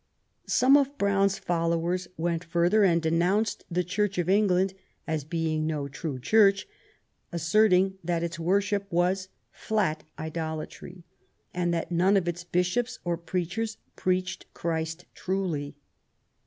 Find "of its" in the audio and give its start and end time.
12.17-12.43